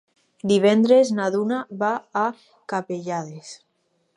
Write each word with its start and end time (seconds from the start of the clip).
Divendres 0.51 1.11
na 1.17 1.27
Duna 1.35 1.59
va 1.83 1.91
a 2.25 2.25
Capellades. 2.75 3.53